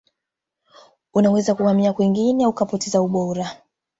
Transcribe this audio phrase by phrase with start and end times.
[1.13, 3.51] unaweza kuhamia kwingine ukapoteza ubora